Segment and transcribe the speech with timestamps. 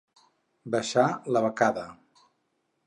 [0.75, 1.05] Baixar
[1.37, 1.87] la becada.